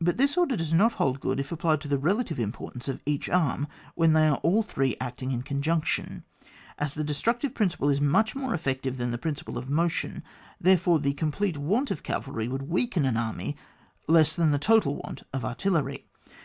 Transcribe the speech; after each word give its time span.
But 0.00 0.16
this 0.16 0.36
order 0.36 0.56
does 0.56 0.72
not 0.72 0.94
hold 0.94 1.20
good 1.20 1.38
if 1.38 1.52
applied 1.52 1.80
to 1.82 1.86
the 1.86 1.96
relative 1.96 2.40
importance 2.40 2.88
of 2.88 3.00
each 3.06 3.28
arm 3.28 3.68
when 3.94 4.14
they 4.14 4.26
are 4.26 4.38
all 4.38 4.64
three 4.64 4.96
acting 5.00 5.30
in 5.30 5.42
conjunction. 5.44 6.24
As 6.76 6.94
the 6.94 7.04
destructiye 7.04 7.50
princi 7.54 7.76
ple 7.78 7.88
is 7.88 8.00
much 8.00 8.34
more 8.34 8.52
effective 8.52 8.96
than 8.96 9.12
the 9.12 9.16
prin 9.18 9.36
ciple 9.36 9.56
of 9.56 9.70
motion, 9.70 10.24
therefore 10.60 10.98
the 10.98 11.14
complete 11.14 11.56
want 11.56 11.92
of 11.92 12.02
cavalry 12.02 12.48
would 12.48 12.62
weaken 12.68 13.04
an 13.04 13.16
army 13.16 13.56
less 14.08 14.34
than 14.34 14.50
the 14.50 14.58
total 14.58 14.96
want 14.96 15.22
of 15.32 15.44
artillery. 15.44 16.08